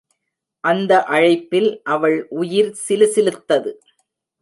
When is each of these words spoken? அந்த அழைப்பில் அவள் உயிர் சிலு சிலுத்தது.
அந்த 0.63 0.91
அழைப்பில் 1.05 1.69
அவள் 1.83 2.17
உயிர் 2.39 2.73
சிலு 2.73 3.09
சிலுத்தது. 3.15 3.73